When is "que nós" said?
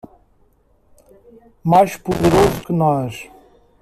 2.65-3.29